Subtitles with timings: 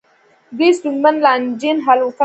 [0.57, 2.19] دوی ستونزمنې لانجې حل و فصل کولې.